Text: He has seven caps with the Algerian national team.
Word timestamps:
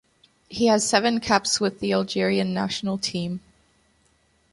He 0.49 0.65
has 0.65 0.83
seven 0.83 1.19
caps 1.19 1.59
with 1.59 1.79
the 1.79 1.93
Algerian 1.93 2.55
national 2.55 2.97
team. 2.97 3.39